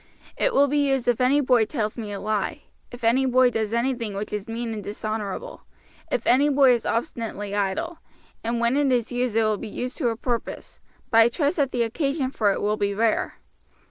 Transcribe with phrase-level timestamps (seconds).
[0.35, 3.71] It will be used if any boy tells me a lie, if any boy does
[3.71, 5.61] anything which is mean and dishonorable,
[6.09, 7.99] if any boy is obstinately idle,
[8.43, 10.79] and when it is used it will be used to a purpose,
[11.11, 13.35] but I trust that the occasion for it will be rare.